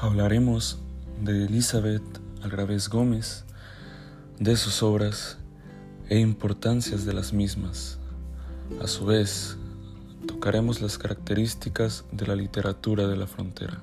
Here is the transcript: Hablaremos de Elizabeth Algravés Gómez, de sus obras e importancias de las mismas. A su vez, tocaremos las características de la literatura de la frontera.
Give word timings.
Hablaremos 0.00 0.78
de 1.20 1.46
Elizabeth 1.46 2.04
Algravés 2.44 2.88
Gómez, 2.88 3.44
de 4.38 4.56
sus 4.56 4.84
obras 4.84 5.38
e 6.08 6.20
importancias 6.20 7.04
de 7.04 7.12
las 7.12 7.32
mismas. 7.32 7.98
A 8.80 8.86
su 8.86 9.06
vez, 9.06 9.56
tocaremos 10.28 10.80
las 10.80 10.98
características 10.98 12.04
de 12.12 12.28
la 12.28 12.36
literatura 12.36 13.08
de 13.08 13.16
la 13.16 13.26
frontera. 13.26 13.82